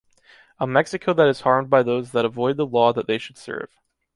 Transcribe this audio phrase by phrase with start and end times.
[0.59, 3.69] A Mexico that is harmed by those that avoid the law that they should serve.